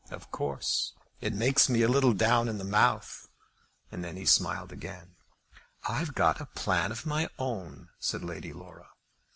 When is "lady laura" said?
8.23-8.87